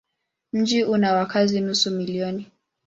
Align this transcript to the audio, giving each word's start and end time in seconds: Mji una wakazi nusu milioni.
Mji 0.53 0.83
una 0.83 1.13
wakazi 1.13 1.61
nusu 1.61 1.91
milioni. 1.91 2.51